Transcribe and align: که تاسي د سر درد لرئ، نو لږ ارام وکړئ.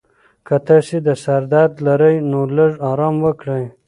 که 0.47 0.55
تاسي 0.67 0.97
د 1.07 1.09
سر 1.23 1.41
درد 1.53 1.73
لرئ، 1.85 2.15
نو 2.31 2.39
لږ 2.55 2.71
ارام 2.89 3.15
وکړئ. 3.25 3.63